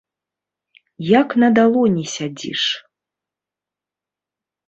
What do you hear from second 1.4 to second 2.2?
на далоні